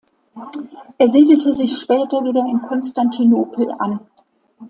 [0.97, 3.99] Er siedelte sich später wieder in Konstantinopel an.